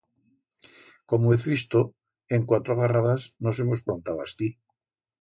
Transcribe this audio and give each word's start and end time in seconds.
Como 1.09 1.31
hez 1.33 1.43
visto, 1.51 1.79
en 2.35 2.41
cuatro 2.49 2.75
garradas 2.81 3.21
nos 3.43 3.59
hemos 3.63 3.83
plantau 3.87 4.17
astí. 4.25 4.47